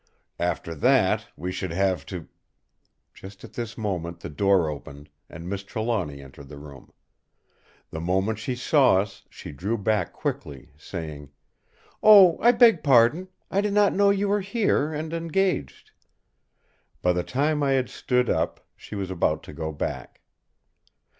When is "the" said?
4.21-4.31, 6.49-6.57, 7.91-7.99, 17.13-17.21